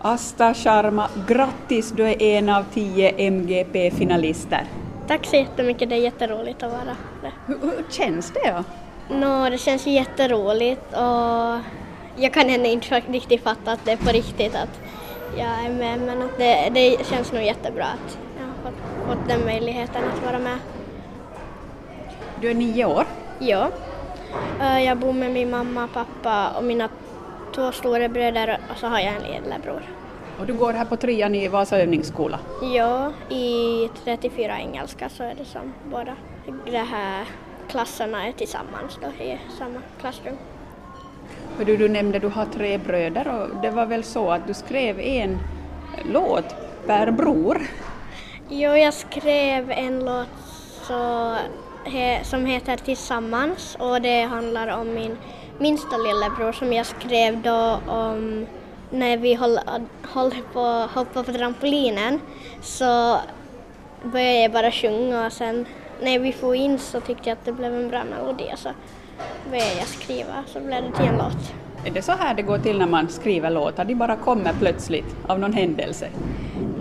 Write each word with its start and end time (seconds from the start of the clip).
Asta 0.00 0.54
Sharma, 0.54 1.08
grattis, 1.28 1.90
du 1.90 2.04
är 2.08 2.22
en 2.22 2.48
av 2.48 2.64
tio 2.74 3.30
MGP-finalister. 3.30 4.64
Tack 5.06 5.26
så 5.26 5.36
jättemycket, 5.36 5.88
det 5.88 5.94
är 5.94 6.00
jätteroligt 6.00 6.62
att 6.62 6.70
vara 6.72 6.96
det. 7.22 7.30
Hur, 7.46 7.58
hur 7.60 7.84
känns 7.90 8.30
det? 8.32 8.50
Då? 8.50 8.64
Nå, 9.14 9.50
det 9.50 9.58
känns 9.58 9.86
jätteroligt 9.86 10.92
och 10.92 11.58
jag 12.22 12.32
kan 12.32 12.50
ännu 12.50 12.68
inte 12.68 13.00
riktigt 13.00 13.42
fatta 13.42 13.72
att 13.72 13.84
det 13.84 13.92
är 13.92 13.96
på 13.96 14.10
riktigt 14.10 14.54
att 14.54 14.80
jag 15.36 15.64
är 15.64 15.70
med 15.70 16.00
men 16.00 16.22
att 16.22 16.38
det, 16.38 16.70
det 16.74 17.06
känns 17.06 17.32
nog 17.32 17.42
jättebra 17.42 17.84
att 17.84 18.18
jag 18.38 18.46
har 18.46 18.70
fått, 18.72 19.08
fått 19.18 19.28
den 19.28 19.44
möjligheten 19.44 20.02
att 20.04 20.24
vara 20.26 20.38
med. 20.38 20.58
Du 22.40 22.50
är 22.50 22.54
nio 22.54 22.84
år. 22.84 23.04
Ja. 23.38 23.68
Eh, 24.60 24.82
Jag 24.84 24.98
bor 24.98 25.12
med 25.12 25.30
min 25.30 25.50
mamma, 25.50 25.88
pappa 25.94 26.50
och 26.50 26.64
mina 26.64 26.88
två 27.54 27.72
storebröder 27.72 28.58
och 28.70 28.76
så 28.76 28.86
har 28.86 29.00
jag 29.00 29.14
en 29.14 29.22
lillebror. 29.22 29.82
Och 30.40 30.46
du 30.46 30.54
går 30.54 30.72
här 30.72 30.84
på 30.84 30.96
trean 30.96 31.34
i 31.34 31.48
Vasa 31.48 31.78
övningsskola. 31.78 32.38
Ja, 32.74 33.12
i 33.30 33.88
34 34.04 34.58
engelska 34.58 35.08
så 35.08 35.22
är 35.22 35.34
det 35.34 35.44
som 35.44 35.72
båda 35.90 36.16
de 36.64 36.78
här 36.78 37.24
klasserna 37.68 38.26
är 38.26 38.32
tillsammans 38.32 38.98
då 39.02 39.24
i 39.24 39.38
samma 39.58 39.80
klassrum. 40.00 40.36
För 41.56 41.64
du, 41.64 41.76
du 41.76 41.88
nämnde 41.88 42.16
att 42.16 42.22
du 42.22 42.28
har 42.28 42.44
tre 42.44 42.78
bröder 42.78 43.28
och 43.28 43.62
det 43.62 43.70
var 43.70 43.86
väl 43.86 44.04
så 44.04 44.30
att 44.30 44.46
du 44.46 44.54
skrev 44.54 45.00
en 45.00 45.38
låt 46.12 46.44
per 46.86 47.10
bror? 47.10 47.62
Jo, 48.48 48.70
jag 48.76 48.94
skrev 48.94 49.70
en 49.70 50.04
låt 50.04 50.28
så, 50.82 51.34
he, 51.84 52.24
som 52.24 52.46
heter 52.46 52.76
Tillsammans 52.76 53.76
och 53.80 54.02
det 54.02 54.22
handlar 54.22 54.80
om 54.80 54.94
min 54.94 55.16
minsta 55.58 55.96
lillebror 55.96 56.52
som 56.52 56.72
jag 56.72 56.86
skrev 56.86 57.42
då 57.42 57.80
om 57.86 58.46
när 58.90 59.16
vi 59.16 59.34
höll, 59.34 59.60
höll 60.02 60.34
på 60.52 60.60
att 60.60 60.90
hoppa 60.90 61.22
på 61.22 61.32
trampolinen 61.32 62.20
så 62.62 63.16
började 64.02 64.40
jag 64.40 64.52
bara 64.52 64.70
sjunga 64.70 65.26
och 65.26 65.32
sen 65.32 65.66
när 66.02 66.18
vi 66.18 66.32
får 66.32 66.54
in 66.54 66.78
så 66.78 67.00
tyckte 67.00 67.28
jag 67.28 67.36
att 67.38 67.44
det 67.44 67.52
blev 67.52 67.74
en 67.74 67.88
bra 67.88 68.04
melodi 68.04 68.44
så 68.56 68.68
började 69.50 69.74
jag 69.78 69.86
skriva 69.86 70.44
så 70.46 70.60
blev 70.60 70.82
det 70.82 70.96
till 70.96 71.06
en 71.06 71.16
låt. 71.18 71.52
Är 71.84 71.90
det 71.90 72.02
så 72.02 72.12
här 72.12 72.34
det 72.34 72.42
går 72.42 72.58
till 72.58 72.78
när 72.78 72.86
man 72.86 73.08
skriver 73.08 73.50
låtar? 73.50 73.84
De 73.84 73.94
bara 73.94 74.16
kommer 74.16 74.52
plötsligt 74.52 75.16
av 75.26 75.38
någon 75.38 75.52
händelse? 75.52 76.08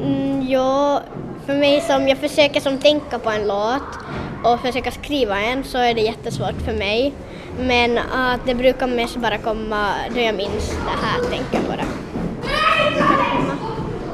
Mm, 0.04 0.48
ja, 0.48 1.02
för 1.46 1.56
mig 1.56 1.82
som 1.82 2.08
jag 2.08 2.18
försöker 2.18 2.60
som 2.60 2.78
tänka 2.78 3.20
på 3.20 3.30
en 3.30 3.48
låt 3.48 4.00
och 4.44 4.60
försöka 4.60 4.92
skriva 4.92 5.40
en 5.40 5.64
så 5.64 5.78
är 5.78 5.94
det 5.94 6.02
jättesvårt 6.02 6.62
för 6.66 6.74
mig. 6.74 7.14
Men 7.60 7.98
att 7.98 8.46
det 8.46 8.56
brukar 8.56 8.88
mest 8.88 9.18
bara 9.18 9.38
komma 9.38 9.92
då 10.16 10.20
jag 10.20 10.36
minns 10.36 10.70
det 10.70 11.06
här, 11.06 11.30
tänker 11.30 11.70
på 11.70 11.76
det. 11.76 11.86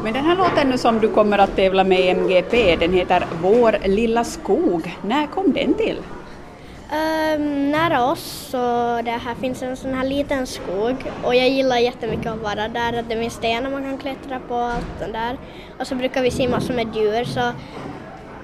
Men 0.03 0.13
den 0.13 0.25
här 0.25 0.35
låten 0.35 0.69
nu 0.69 0.77
som 0.77 0.99
du 0.99 1.09
kommer 1.09 1.37
att 1.37 1.55
tävla 1.55 1.83
med 1.83 1.99
i 1.99 2.09
MGP, 2.09 2.75
den 2.75 2.93
heter 2.93 3.25
Vår 3.41 3.87
lilla 3.87 4.23
skog. 4.23 4.97
När 5.01 5.27
kom 5.27 5.53
den 5.53 5.73
till? 5.73 5.97
Um, 6.93 7.71
nära 7.71 8.05
oss 8.11 8.47
så 8.51 8.57
det 9.05 9.11
här 9.11 9.35
finns 9.35 9.63
en 9.63 9.77
sån 9.77 9.93
här 9.93 10.03
liten 10.03 10.47
skog 10.47 10.95
och 11.23 11.35
jag 11.35 11.49
gillar 11.49 11.77
jättemycket 11.77 12.31
att 12.31 12.41
vara 12.41 12.67
där. 12.67 12.99
Att 12.99 13.09
det 13.09 13.15
finns 13.15 13.33
stenar 13.33 13.69
man 13.69 13.83
kan 13.83 13.97
klättra 13.97 14.39
på 14.39 14.55
och 14.55 14.61
allt 14.61 14.99
det 14.99 15.11
där. 15.11 15.37
Och 15.79 15.87
så 15.87 15.95
brukar 15.95 16.21
vi 16.21 16.31
se 16.31 16.47
massor 16.47 16.73
med 16.73 16.95
djur 16.95 17.23
så 17.23 17.51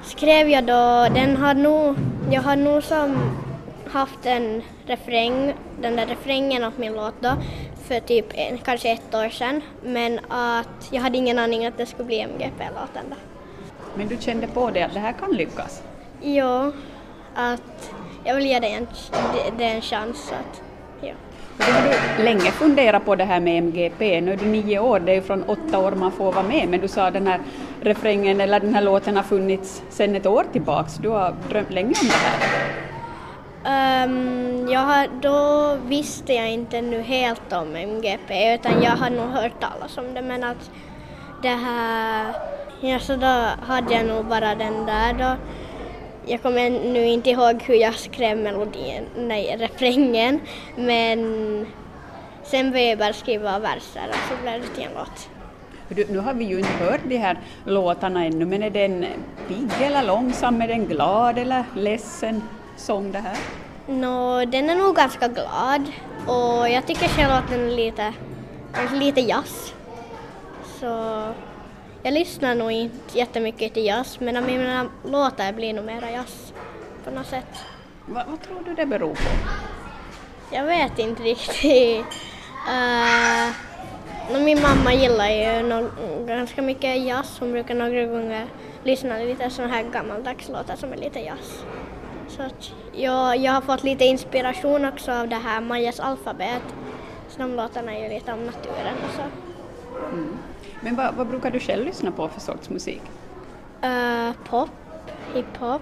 skrev 0.03 0.50
jag 0.50 0.64
då, 0.64 1.08
den 1.14 1.38
har 1.38 1.53
nog, 1.53 1.95
jag 2.31 2.42
har 2.42 2.55
nog 2.55 2.83
som 2.83 3.17
haft 3.92 4.25
en 4.25 4.61
refräng, 4.86 5.53
den 5.81 5.95
där 5.95 6.05
refrängen 6.05 6.64
av 6.64 6.73
min 6.78 6.94
låt 6.94 7.14
då 7.19 7.36
för 7.83 8.00
typ 8.00 8.25
en, 8.33 8.58
kanske 8.58 8.92
ett 8.92 9.16
år 9.16 9.30
sedan 9.30 9.61
men 9.83 10.20
att 10.27 10.89
jag 10.92 11.02
hade 11.02 11.17
ingen 11.17 11.39
aning 11.39 11.66
att 11.66 11.77
det 11.77 11.86
skulle 11.86 12.05
bli 12.05 12.20
MGP-låten 12.22 13.05
då. 13.09 13.16
Men 13.95 14.08
du 14.08 14.17
kände 14.20 14.47
på 14.47 14.70
det 14.70 14.83
att 14.83 14.94
det 14.94 15.00
här 15.00 15.14
kan 15.14 15.31
lyckas? 15.31 15.83
Ja, 16.22 16.72
att 17.36 17.94
jag 18.23 18.36
vill 18.36 18.45
ge 18.45 18.60
det 18.60 18.67
en, 18.67 18.87
det, 19.11 19.58
det 19.58 19.64
en 19.64 19.81
chans. 19.81 20.31
Att, 20.31 20.61
ja. 21.02 21.14
Du 21.59 21.65
har 21.65 22.23
länge 22.23 22.52
funderat 22.52 23.05
på 23.05 23.15
det 23.15 23.23
här 23.23 23.39
med 23.39 23.58
MGP. 23.58 24.21
Nu 24.21 24.33
är 24.33 24.37
du 24.37 24.45
nio 24.45 24.80
år, 24.80 24.99
det 24.99 25.11
är 25.11 25.15
ju 25.15 25.21
från 25.21 25.43
åtta 25.43 25.80
år 25.80 25.92
man 25.92 26.11
får 26.11 26.31
vara 26.31 26.47
med, 26.47 26.70
men 26.70 26.80
du 26.80 26.87
sa 26.87 27.11
den 27.11 27.27
här 27.27 27.39
refrängen 27.81 28.42
eller 28.42 28.59
den 28.59 28.75
här 28.75 28.81
låten 28.81 29.15
har 29.15 29.23
funnits 29.23 29.83
sedan 29.89 30.15
ett 30.15 30.25
år 30.25 30.45
tillbaks. 30.52 30.95
Du 30.95 31.09
har 31.09 31.36
drömt 31.49 31.71
länge 31.71 31.93
om 32.02 32.08
det 32.08 32.14
här. 32.14 34.05
Um, 34.05 34.69
jag 34.69 34.80
har, 34.80 35.08
då 35.21 35.75
visste 35.87 36.33
jag 36.33 36.52
inte 36.52 36.81
nu 36.81 37.02
helt 37.02 37.53
om 37.53 37.75
MGP 37.75 38.53
utan 38.53 38.83
jag 38.83 38.92
har 38.92 39.09
nog 39.09 39.30
hört 39.30 39.59
talas 39.59 39.98
om 39.98 40.14
det 40.14 40.21
men 40.21 40.43
att 40.43 40.71
det 41.42 41.48
här, 41.49 42.33
ja 42.81 42.99
så 42.99 43.15
då 43.15 43.45
hade 43.67 43.93
jag 43.93 44.05
nog 44.05 44.25
bara 44.25 44.55
den 44.55 44.86
där 44.86 45.14
då. 45.14 45.36
Jag 46.25 46.41
kommer 46.41 46.69
nu 46.69 47.05
inte 47.05 47.30
ihåg 47.30 47.63
hur 47.63 47.75
jag 47.75 47.95
skrev 47.95 48.37
melodin, 48.37 49.05
nej 49.17 49.57
refrängen 49.59 50.39
men 50.75 51.19
sen 52.43 52.71
började 52.71 52.89
jag 52.89 52.97
bara 52.99 53.13
skriva 53.13 53.59
verser 53.59 54.09
och 54.09 54.15
så 54.15 54.43
blev 54.43 54.61
det 54.61 54.67
till 54.67 54.83
en 54.83 54.93
låt. 54.95 55.30
Du, 55.89 56.05
nu 56.09 56.19
har 56.19 56.33
vi 56.33 56.45
ju 56.45 56.57
inte 56.57 56.83
hört 56.83 57.02
de 57.05 57.17
här 57.17 57.39
låtarna 57.65 58.25
ännu, 58.25 58.45
men 58.45 58.63
är 58.63 58.69
den 58.69 59.05
pigg 59.47 59.71
eller 59.81 60.03
långsam? 60.03 60.61
Är 60.61 60.67
den 60.67 60.85
glad 60.85 61.37
eller 61.37 61.63
ledsen 61.75 62.43
sång 62.77 63.11
det 63.11 63.19
här? 63.19 63.37
Nå, 63.87 64.45
den 64.45 64.69
är 64.69 64.75
nog 64.75 64.95
ganska 64.95 65.27
glad 65.27 65.91
och 66.27 66.69
jag 66.69 66.87
tycker 66.87 67.07
själv 67.07 67.31
att 67.31 67.49
den 67.49 67.59
är 67.59 67.75
lite, 67.75 68.13
lite 68.93 69.21
jazz. 69.21 69.73
Så 70.80 71.23
jag 72.04 72.14
lyssnar 72.14 72.55
nog 72.55 72.71
inte 72.71 73.17
jättemycket 73.17 73.73
till 73.73 73.86
jazz 73.86 74.20
men 74.20 74.45
mina 74.45 74.89
låtar 75.05 75.54
blir 75.54 75.73
nog 75.73 75.86
mera 75.86 76.11
jazz 76.11 76.54
på 77.04 77.11
något 77.11 77.27
sätt. 77.27 77.65
Va, 78.05 78.23
vad 78.27 78.42
tror 78.42 78.61
du 78.65 78.73
det 78.73 78.86
beror 78.86 79.15
på? 79.15 79.30
Jag 80.52 80.64
vet 80.64 80.99
inte 80.99 81.23
riktigt. 81.23 82.05
Uh, 82.67 83.52
min 84.45 84.61
mamma 84.61 84.93
gillar 84.93 85.30
ju 85.30 85.64
no 85.64 85.89
ganska 86.26 86.61
mycket 86.61 87.05
jazz. 87.05 87.39
Hon 87.39 87.52
brukar 87.52 87.76
några 87.76 88.05
gånger 88.05 88.48
lyssna 88.83 89.17
lite 89.17 89.49
sådana 89.49 89.73
här 89.73 89.83
gammaldags 89.83 90.49
låtar 90.49 90.76
som 90.76 90.93
är 90.93 90.98
lite 90.98 91.20
jazz. 91.20 91.64
Så 92.27 92.42
att 92.42 92.71
jag, 92.93 93.37
jag 93.37 93.52
har 93.52 93.61
fått 93.61 93.83
lite 93.83 94.05
inspiration 94.05 94.86
också 94.86 95.11
av 95.11 95.27
det 95.27 95.36
här 95.36 95.61
Majas 95.61 95.99
alfabet. 95.99 96.64
Så 97.30 97.42
de 97.42 97.55
låtarna 97.55 97.95
är 97.95 98.04
ju 98.04 98.10
lite 98.10 98.33
om 98.33 98.45
naturen 98.45 98.95
och 99.08 99.16
så. 99.16 99.21
Mm. 100.14 100.37
Men 100.81 100.95
vad, 100.95 101.15
vad, 101.15 101.27
brukar 101.27 101.52
du 101.52 101.59
själv 101.59 101.86
lyssna 101.86 102.11
på 102.11 102.27
för 102.27 102.42
sorts 102.42 102.70
musik? 102.70 103.02
Uh, 103.83 104.31
pop, 104.49 104.70
hiphop 105.33 105.81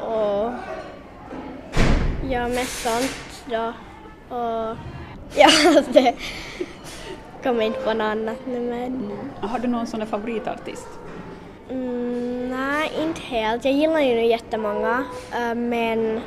och 0.00 0.52
ja, 2.30 2.48
mest 2.48 2.82
sånt 2.82 3.44
då. 3.46 3.72
Och 4.36 4.76
ja, 5.36 5.48
det 5.92 6.14
kommer 7.42 7.62
inte 7.62 7.80
på 7.80 7.94
något 7.94 8.04
annat 8.04 8.38
nu 8.46 8.60
men... 8.60 9.12
Har 9.40 9.58
du 9.58 9.68
någon 9.68 9.86
sån 9.86 10.00
där 10.00 10.06
favoritartist? 10.06 10.88
Mm, 11.70 12.50
nej, 12.50 12.90
inte 13.00 13.20
helt. 13.20 13.64
Jag 13.64 13.74
gillar 13.74 14.00
ju 14.00 14.14
nu 14.14 14.26
jättemånga 14.26 15.04
uh, 15.32 15.54
men 15.54 16.20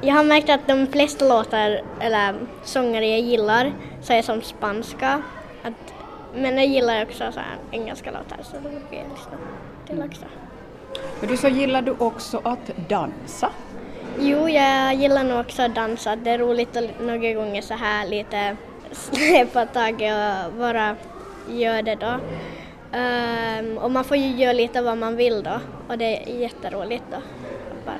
jag 0.00 0.14
har 0.14 0.24
märkt 0.24 0.50
att 0.50 0.66
de 0.66 0.86
flesta 0.86 1.24
låtar 1.28 1.80
eller 2.00 2.34
sångare 2.64 3.06
jag 3.06 3.20
gillar 3.20 3.72
så 4.02 4.12
är 4.12 4.22
som 4.22 4.42
spanska. 4.42 5.22
Att, 5.62 5.91
men 6.34 6.56
jag 6.56 6.66
gillar 6.66 7.02
också 7.02 7.32
så 7.32 7.40
här, 7.40 7.56
engelska 7.70 8.10
låtar 8.10 8.38
så 8.42 8.56
då 8.56 8.68
brukar 8.68 8.96
jag 8.96 9.06
lyssna 9.10 9.38
till 9.86 10.02
också. 10.02 10.26
Men 11.20 11.28
du 11.28 11.36
så 11.36 11.48
gillar 11.48 11.82
du 11.82 11.90
också 11.98 12.40
att 12.44 12.88
dansa? 12.88 13.50
Jo, 14.18 14.48
jag 14.48 14.94
gillar 14.94 15.24
nog 15.24 15.40
också 15.40 15.62
att 15.62 15.74
dansa. 15.74 16.16
Det 16.16 16.30
är 16.30 16.38
roligt 16.38 16.76
att 16.76 17.00
några 17.00 17.32
gånger 17.32 17.62
så 17.62 17.74
här 17.74 18.06
lite 18.06 18.56
släppa 18.90 19.66
taget 19.66 20.46
och 20.46 20.52
bara 20.52 20.96
göra 21.50 21.82
det 21.82 21.94
då. 21.94 22.18
Um, 22.98 23.78
och 23.78 23.90
man 23.90 24.04
får 24.04 24.16
ju 24.16 24.26
göra 24.26 24.52
lite 24.52 24.82
vad 24.82 24.98
man 24.98 25.16
vill 25.16 25.42
då 25.42 25.60
och 25.88 25.98
det 25.98 26.30
är 26.30 26.40
jätteroligt 26.40 27.04
då. 27.10 27.16
Att 27.16 27.86
bara 27.86 27.98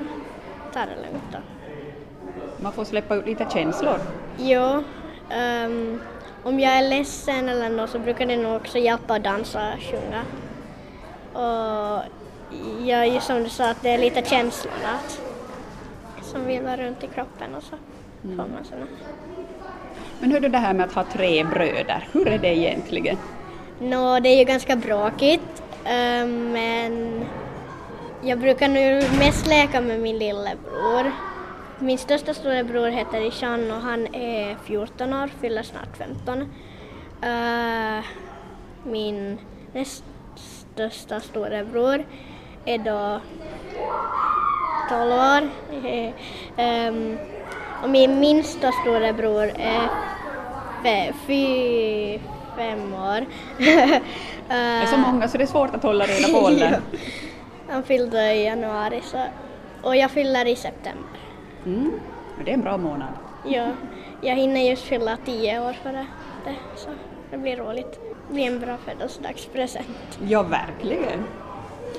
ta 0.73 0.81
det 0.81 0.97
lugnt 1.03 1.25
då. 1.33 1.39
Man 2.63 2.73
får 2.73 2.85
släppa 2.85 3.15
ut 3.15 3.27
lite 3.27 3.47
känslor? 3.53 3.99
Jo. 4.39 4.85
Um, 5.65 6.01
om 6.43 6.61
jag 6.61 6.73
är 6.73 6.89
ledsen 6.89 7.49
eller 7.49 7.71
något 7.71 7.91
så 7.91 7.99
brukar 7.99 8.27
det 8.27 8.37
nog 8.37 8.57
också 8.57 8.79
hjälpa 8.79 9.15
att 9.15 9.25
dansa 9.25 9.73
och 9.75 9.83
sjunga. 9.83 10.23
Och 11.33 12.05
ja, 12.87 13.05
just 13.05 13.27
som 13.27 13.43
du 13.43 13.49
sa, 13.49 13.71
att 13.71 13.83
det 13.83 13.91
är 13.91 13.99
lite 13.99 14.23
känslorna 14.23 14.99
som 16.23 16.45
virvlar 16.45 16.77
runt 16.77 17.05
i 17.05 17.07
kroppen 17.07 17.55
och 17.55 17.63
så 17.63 17.77
mm. 18.25 18.37
får 18.37 18.55
man 18.55 18.65
såna. 18.65 18.87
Men 20.21 20.31
hur 20.31 20.45
är 20.45 20.49
det 20.49 20.59
här 20.59 20.75
med 20.75 20.87
att 20.87 20.93
ha 20.93 21.05
tre 21.05 21.45
bröder, 21.45 22.09
hur 22.13 22.29
är 22.29 22.39
det 22.39 22.59
egentligen? 22.59 23.17
Nå, 23.81 24.21
det 24.21 24.29
är 24.29 24.39
ju 24.39 24.45
ganska 24.45 24.77
bråkigt, 24.77 25.63
um, 25.85 26.53
men 26.53 27.25
jag 28.23 28.39
brukar 28.39 28.69
nu 28.69 29.03
mest 29.19 29.47
leka 29.47 29.81
med 29.81 30.01
min 30.01 30.19
lillebror. 30.19 31.13
Min 31.83 31.99
största 31.99 32.35
storebror 32.35 32.89
heter 32.89 33.21
Ishan 33.21 33.71
och 33.71 33.81
han 33.81 34.15
är 34.15 34.57
14 34.65 35.13
år, 35.13 35.31
fyller 35.41 35.63
snart 35.63 35.97
15. 35.97 36.41
Uh, 36.41 38.05
min 38.85 39.39
näst 39.73 40.05
största 40.35 41.21
storebror 41.21 42.05
är 42.65 42.79
då 42.79 43.21
12 44.89 45.13
år. 45.13 45.51
um, 46.89 47.19
och 47.83 47.91
min 47.91 48.21
minsta 48.21 48.73
storebror 48.73 49.53
är 49.59 49.89
fe, 50.83 51.13
fy, 51.27 52.19
fem 52.57 52.95
år. 52.95 53.27
det 54.49 54.55
är 54.55 54.87
så 54.87 54.97
många 54.97 55.29
så 55.29 55.39
det 55.39 55.45
är 55.45 55.47
svårt 55.47 55.75
att 55.75 55.83
hålla 55.83 56.05
reda 56.05 56.29
på 56.29 56.47
åldern. 56.47 56.83
Han 57.69 57.83
fyllde 57.83 58.35
i 58.35 58.45
januari 58.45 59.01
så, 59.05 59.25
och 59.83 59.97
jag 59.97 60.11
fyller 60.11 60.47
i 60.47 60.57
september. 60.57 61.22
Mm. 61.67 62.01
Det 62.45 62.51
är 62.51 62.55
en 62.55 62.63
bra 62.63 62.77
månad. 62.77 63.13
Ja, 63.45 63.69
jag 64.21 64.35
hinner 64.35 64.61
just 64.61 64.83
fylla 64.83 65.17
tio 65.25 65.69
år 65.69 65.73
före 65.83 66.07
det 66.45 66.55
så 66.77 66.89
det 67.31 67.39
blir 67.39 67.57
roligt. 67.57 68.01
Det 68.29 68.35
blir 68.35 68.47
en 68.47 68.61
bra 68.61 68.77
födelsedagspresent. 68.85 70.19
Ja, 70.29 70.43
verkligen. 70.43 71.25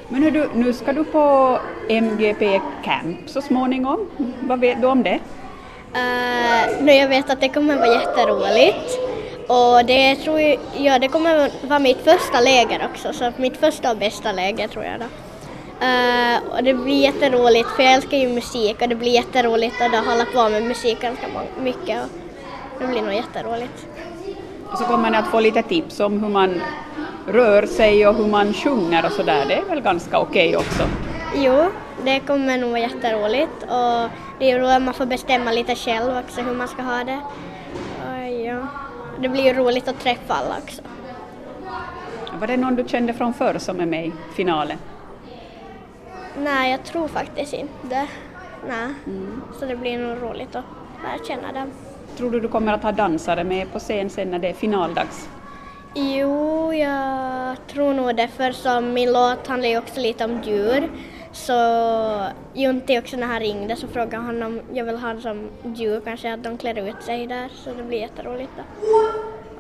Men 0.08 0.24
hur 0.24 0.32
du, 0.32 0.50
nu 0.54 0.74
ska 0.74 0.94
du 0.94 1.04
på 1.04 1.60
MGP 1.90 2.62
Camp 2.84 3.18
så 3.30 3.42
småningom. 3.42 4.10
Vad 4.42 4.60
vet 4.60 4.82
du 4.82 4.88
om 4.88 5.04
det? 5.04 5.20
Uh, 5.94 6.96
jag 6.96 7.08
vet 7.08 7.30
att 7.30 7.42
det 7.42 7.50
kommer 7.50 7.76
vara 7.76 7.94
jätteroligt. 7.94 9.00
Och 9.48 9.86
det 9.86 10.16
tror 10.16 10.42
jag, 10.42 10.60
ja, 10.78 11.00
det 11.00 11.08
kommer 11.08 11.68
vara 11.68 11.80
mitt 11.80 11.98
första 11.98 12.40
läger 12.40 12.88
också, 12.92 13.14
så 13.14 13.32
mitt 13.38 13.58
första 13.58 13.92
och 13.92 13.98
bästa 13.98 14.32
läger 14.32 14.68
tror 14.68 14.86
jag 14.86 15.00
då. 15.00 15.06
Uh, 15.84 16.56
och 16.56 16.64
det 16.64 16.74
blir 16.74 17.02
jätteroligt 17.02 17.70
för 17.70 17.84
jag 17.84 17.94
älskar 17.94 18.18
ju 18.18 18.30
musik 18.30 18.82
och 18.82 18.90
det 18.90 18.96
blir 18.96 19.12
jätteroligt 19.12 19.82
att 19.82 20.06
hålla 20.06 20.26
på 20.26 20.50
med 20.50 20.64
musik 20.64 21.02
ganska 21.02 21.28
mycket. 21.60 22.04
Och 22.04 22.80
det 22.80 22.88
blir 22.88 23.02
nog 23.02 23.14
jätteroligt. 23.14 23.88
Och 24.72 24.78
så 24.78 24.84
kommer 24.84 25.12
ni 25.12 25.18
att 25.18 25.28
få 25.28 25.40
lite 25.40 25.62
tips 25.64 26.00
om 26.00 26.24
hur 26.24 26.30
man 26.30 26.62
rör 27.28 27.66
sig 27.66 28.08
och 28.08 28.16
hur 28.16 28.28
man 28.28 28.54
sjunger 28.54 29.06
och 29.06 29.12
sådär. 29.12 29.46
Det 29.48 29.54
är 29.54 29.66
väl 29.70 29.82
ganska 29.82 30.20
okej 30.20 30.58
okay 30.58 30.68
också? 30.68 30.84
Jo, 31.36 31.70
det 32.06 32.20
kommer 32.20 32.58
nog 32.58 32.70
vara 32.70 32.80
jätteroligt 32.80 33.64
och 33.64 34.10
det 34.40 34.52
är 34.52 34.60
roligt 34.60 34.76
att 34.76 34.82
man 34.82 34.94
får 34.94 35.06
bestämma 35.06 35.52
lite 35.52 35.76
själv 35.76 36.18
också 36.18 36.42
hur 36.42 36.54
man 36.54 36.68
ska 36.68 36.82
ha 36.82 37.04
det. 37.04 37.20
Och 38.00 38.42
ja, 38.46 38.68
det 39.20 39.30
blir 39.30 39.44
ju 39.44 39.54
roligt 39.54 39.88
att 39.88 40.00
träffa 40.00 40.34
alla 40.34 40.58
också. 40.64 40.82
Var 42.40 42.48
det 42.48 42.58
någon 42.58 42.76
du 42.76 42.86
kände 42.88 43.14
från 43.14 43.34
förr 43.34 43.58
som 43.58 43.80
är 43.80 43.86
med 43.86 44.06
i 44.06 44.12
finalen? 44.36 44.78
Nej, 46.38 46.72
jag 46.72 46.84
tror 46.84 47.08
faktiskt 47.08 47.54
inte 47.54 48.08
Nej. 48.68 48.94
Mm. 49.08 49.42
Så 49.60 49.66
det 49.66 49.76
blir 49.76 49.98
nog 49.98 50.22
roligt 50.22 50.56
att 50.56 50.66
lära 51.04 51.26
känna 51.28 51.52
dem. 51.52 51.72
Tror 52.18 52.32
du 52.32 52.40
du 52.40 52.48
kommer 52.48 52.74
att 52.74 52.84
ha 52.84 52.92
dansare 52.92 53.44
med 53.44 53.72
på 53.72 53.80
scen 53.80 54.10
sen 54.10 54.32
när 54.32 54.40
det 54.40 54.50
är 54.50 54.54
finaldags? 54.54 55.30
Jo, 55.96 56.74
jag 56.74 57.58
tror 57.68 57.94
nog 57.94 58.16
det 58.16 58.28
för 58.28 58.52
som 58.52 58.94
min 58.94 59.14
låt 59.14 59.48
handlar 59.48 59.70
ju 59.70 59.78
också 59.78 60.00
lite 60.00 60.26
om 60.26 60.42
djur. 60.44 60.92
Så 61.32 61.54
Junti 62.54 63.00
också 63.00 63.18
när 63.18 63.28
han 63.28 63.40
ringde 63.40 63.76
så 63.76 63.88
frågade 63.88 64.24
han 64.24 64.44
om 64.44 64.62
jag 64.74 64.86
vill 64.86 64.98
ha 64.98 65.14
det 65.14 65.22
som 65.22 65.50
djur, 65.64 66.02
kanske 66.06 66.34
att 66.34 66.44
de 66.44 66.58
klär 66.58 66.90
ut 66.90 67.04
sig 67.04 67.28
där. 67.28 67.50
Så 67.50 67.74
det 67.74 67.84
blir 67.84 68.00
jätteroligt 68.00 68.52
då. 68.58 68.64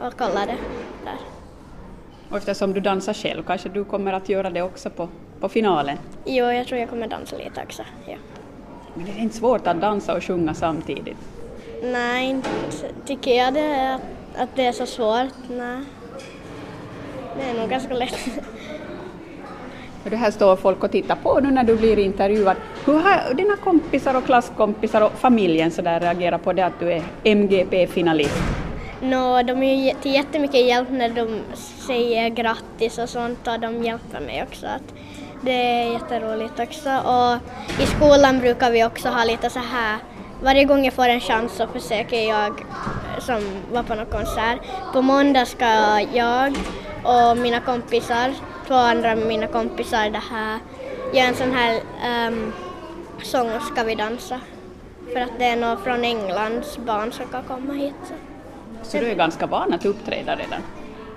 att 0.05 0.17
kolla 0.17 0.45
det 0.45 0.57
där. 1.05 1.17
Och 2.29 2.37
eftersom 2.37 2.73
du 2.73 2.79
dansar 2.79 3.13
själv, 3.13 3.43
kanske 3.43 3.69
du 3.69 3.85
kommer 3.85 4.13
att 4.13 4.29
göra 4.29 4.49
det 4.49 4.61
också 4.61 4.89
på, 4.89 5.09
på 5.43 5.49
finalen? 5.49 5.97
Jo, 6.25 6.45
jag 6.45 6.67
tror 6.67 6.79
jag 6.79 6.89
kommer 6.89 7.07
dansa 7.07 7.37
lite 7.37 7.61
också. 7.61 7.83
Ja. 8.07 8.15
Men 8.93 9.05
det 9.05 9.11
är 9.11 9.17
inte 9.17 9.35
svårt 9.35 9.67
att 9.67 9.81
dansa 9.81 10.15
och 10.15 10.23
sjunga 10.23 10.53
samtidigt? 10.53 11.17
Nej, 11.83 12.29
inte 12.29 12.49
tycker 13.05 13.31
jag 13.31 13.53
det, 13.53 13.99
att, 14.35 14.49
det 14.55 14.65
är 14.65 14.71
så 14.71 14.85
svårt. 14.85 15.33
Nej. 15.49 15.79
Det 17.37 17.49
är 17.49 17.59
nog 17.59 17.69
ganska 17.69 17.93
lätt. 17.93 18.29
Det 20.03 20.15
här 20.15 20.31
står 20.31 20.55
folk 20.55 20.83
och 20.83 20.91
tittar 20.91 21.15
på 21.15 21.39
nu 21.39 21.51
när 21.51 21.63
du 21.63 21.77
blir 21.77 21.99
intervjuad. 21.99 22.57
Hur 22.85 22.93
har 22.93 23.33
dina 23.33 23.55
kompisar 23.55 24.17
och 24.17 24.25
klasskompisar 24.25 25.01
och 25.01 25.11
familjen 25.11 25.71
så 25.71 25.81
där 25.81 25.99
reagerat 25.99 26.43
på 26.43 26.53
det 26.53 26.65
att 26.65 26.79
du 26.79 26.91
är 26.91 27.03
MGP-finalist? 27.23 28.43
No, 29.01 29.43
de 29.43 29.63
är 29.63 29.75
ju 29.75 29.91
till 30.01 30.13
jättemycket 30.13 30.65
hjälp 30.65 30.89
när 30.91 31.09
de 31.09 31.39
säger 31.87 32.29
grattis 32.29 32.97
och 32.97 33.09
sånt 33.09 33.47
och 33.47 33.59
de 33.59 33.83
hjälper 33.83 34.19
mig 34.19 34.43
också. 34.43 34.67
Att 34.67 34.93
det 35.43 35.51
är 35.51 35.93
jätteroligt 35.93 36.59
också 36.59 36.89
och 36.89 37.37
i 37.83 37.85
skolan 37.85 38.39
brukar 38.39 38.71
vi 38.71 38.85
också 38.85 39.09
ha 39.09 39.23
lite 39.23 39.49
så 39.49 39.59
här 39.59 39.97
varje 40.43 40.63
gång 40.65 40.85
jag 40.85 40.93
får 40.93 41.09
en 41.09 41.19
chans 41.19 41.55
så 41.55 41.67
försöker 41.67 42.27
jag 42.29 42.65
som 43.19 43.41
var 43.71 43.83
på 43.83 43.95
någon 43.95 44.05
konsert. 44.05 44.59
På 44.93 45.01
måndag 45.01 45.45
ska 45.45 45.99
jag 46.13 46.57
och 47.03 47.37
mina 47.37 47.59
kompisar, 47.59 48.33
två 48.67 48.73
andra 48.73 49.15
mina 49.15 49.47
kompisar, 49.47 50.09
det 50.09 50.23
här, 50.31 50.59
göra 51.13 51.27
en 51.27 51.35
sån 51.35 51.51
här 51.51 51.81
um, 52.27 52.53
sång 53.23 53.49
Ska 53.71 53.83
vi 53.83 53.95
dansa. 53.95 54.39
För 55.13 55.19
att 55.19 55.39
det 55.39 55.45
är 55.45 55.55
någon 55.55 55.83
från 55.83 56.03
Englands 56.03 56.77
barn 56.77 57.11
som 57.11 57.25
ska 57.27 57.43
komma 57.43 57.73
hit. 57.73 57.93
Så, 58.03 58.13
så 58.83 58.97
du 58.97 59.05
är 59.05 59.15
ganska 59.15 59.47
van 59.47 59.73
att 59.73 59.85
uppträda 59.85 60.35
redan? 60.35 60.61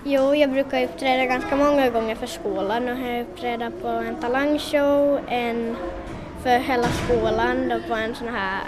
Jo, 0.09 0.35
jag 0.35 0.51
brukar 0.51 0.85
uppträda 0.85 1.25
ganska 1.25 1.57
många 1.57 1.91
gånger 1.91 2.15
för 2.15 2.27
skolan. 2.27 2.89
Har 2.89 3.09
jag 3.09 3.23
uppträtt 3.23 3.83
på 3.83 3.89
en 3.89 4.17
talangshow, 4.21 5.21
en 5.29 5.77
för 6.43 6.59
hela 6.59 6.89
skolan, 6.89 7.69
då 7.69 7.89
på 7.89 7.95
en 7.95 8.15
sån 8.15 8.29
här 8.29 8.61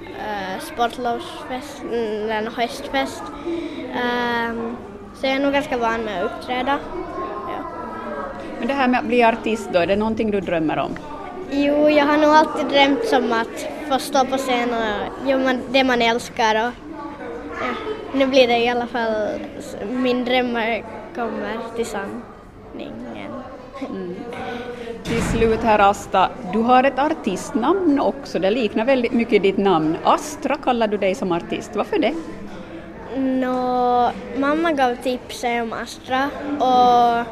uh, 0.00 0.60
sportlovsfest, 0.60 1.82
mm, 1.82 2.30
en 2.30 2.46
höstfest. 2.46 3.22
Um, 3.92 4.76
så 5.14 5.26
jag 5.26 5.36
är 5.36 5.40
nog 5.40 5.52
ganska 5.52 5.78
van 5.78 6.00
med 6.00 6.24
att 6.24 6.32
uppträda. 6.32 6.78
Ja. 7.48 7.64
Men 8.58 8.68
det 8.68 8.74
här 8.74 8.88
med 8.88 9.00
att 9.00 9.06
bli 9.06 9.24
artist 9.24 9.70
då, 9.72 9.78
är 9.78 9.86
det 9.86 9.96
någonting 9.96 10.30
du 10.30 10.40
drömmer 10.40 10.78
om? 10.78 10.96
Jo, 11.50 11.88
jag 11.88 12.04
har 12.04 12.16
nog 12.16 12.30
alltid 12.30 12.66
drömt 12.66 13.12
om 13.12 13.32
att 13.32 13.66
få 13.88 13.98
stå 13.98 14.24
på 14.24 14.36
scen 14.36 14.68
och 14.68 15.28
göra 15.28 15.58
det 15.70 15.84
man 15.84 16.02
älskar. 16.02 16.54
Och, 16.54 16.72
ja, 17.60 17.93
nu 18.14 18.26
blir 18.26 18.48
det 18.48 18.58
i 18.58 18.68
alla 18.68 18.86
fall, 18.86 19.40
min 19.90 20.24
drömmar 20.24 20.84
kommer 21.14 21.58
till 21.76 21.86
sanningen. 21.86 23.30
Mm. 23.80 24.14
Till 25.02 25.22
slut 25.22 25.62
här 25.62 25.78
Asta, 25.78 26.30
du 26.52 26.58
har 26.58 26.84
ett 26.84 26.98
artistnamn 26.98 28.00
också, 28.00 28.38
det 28.38 28.50
liknar 28.50 28.84
väldigt 28.84 29.12
mycket 29.12 29.42
ditt 29.42 29.56
namn. 29.56 29.96
Astra 30.04 30.56
kallar 30.56 30.88
du 30.88 30.98
dig 30.98 31.14
som 31.14 31.32
artist, 31.32 31.76
varför 31.76 31.98
det? 31.98 32.14
Nå, 33.16 34.10
mamma 34.36 34.72
gav 34.72 34.94
tips 34.94 35.44
om 35.44 35.72
Astra 35.72 36.30
och 36.58 37.26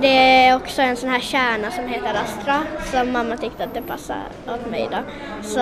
det 0.00 0.46
är 0.46 0.56
också 0.56 0.82
en 0.82 0.96
sån 0.96 1.10
här 1.10 1.20
kärna 1.20 1.70
som 1.70 1.88
heter 1.88 2.14
Astra 2.14 2.62
så 2.84 3.10
mamma 3.10 3.36
tyckte 3.36 3.64
att 3.64 3.74
det 3.74 3.82
passade 3.82 4.20
åt 4.54 4.70
mig 4.70 4.88
då. 4.90 4.98
Så 5.42 5.60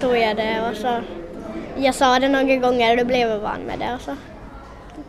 tog 0.00 0.16
jag 0.16 0.36
det 0.36 0.70
och 0.70 0.76
så 0.76 1.00
jag 1.76 1.94
sa 1.94 2.18
det 2.18 2.28
några 2.28 2.56
gånger 2.56 2.90
och 2.90 2.96
då 2.96 3.04
blev 3.04 3.28
jag 3.28 3.38
van 3.38 3.60
med 3.60 3.78
det 3.78 3.94
och 3.94 4.00
så 4.00 4.16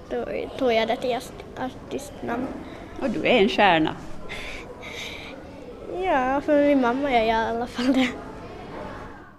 då 0.10 0.26
tog 0.58 0.74
jag 0.74 0.88
det 0.88 0.96
till 0.96 1.20
artistnamn. 1.58 2.48
Och 3.02 3.10
du 3.10 3.20
är 3.20 3.42
en 3.42 3.50
stjärna? 3.50 3.96
ja, 6.04 6.42
för 6.42 6.68
min 6.68 6.82
mamma 6.82 7.12
är 7.12 7.24
jag 7.24 7.28
i 7.28 7.56
alla 7.56 7.68
fall 7.68 7.94
det. 7.94 8.08